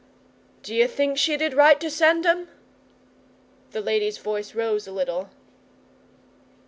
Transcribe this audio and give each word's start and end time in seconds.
'D'you 0.63 0.87
think 0.87 1.15
she 1.15 1.37
did 1.37 1.53
right 1.53 1.79
to 1.79 1.87
send 1.87 2.25
'em?' 2.25 2.47
The 3.69 3.81
lady's 3.81 4.17
voice 4.17 4.55
rose 4.55 4.87
a 4.87 4.91
little. 4.91 5.29